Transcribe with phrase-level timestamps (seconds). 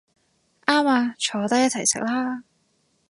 [0.65, 2.43] 啱吖，坐低一齊食啦